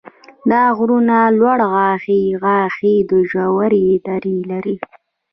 [0.51, 4.75] دا غرونه لوړ غاښي غاښي او ژورې درې لري.